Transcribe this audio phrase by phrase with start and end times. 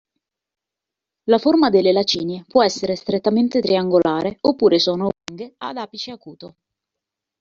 [1.25, 6.55] La forma delle lacinie può essere strettamente triangolare oppure sono oblunghe ad apice acuto.